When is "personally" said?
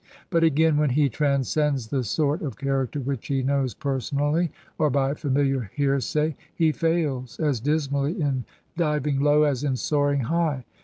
3.75-4.51